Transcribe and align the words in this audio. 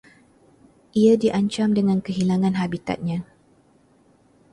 Ia 1.01 1.13
diancam 1.23 1.69
dengan 1.77 1.99
kehilangan 2.05 2.55
habitatnya 2.61 3.19